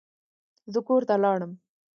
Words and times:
زه 0.73 0.79
کور 0.87 1.01
ته 1.09 1.15
لاړم. 1.23 1.51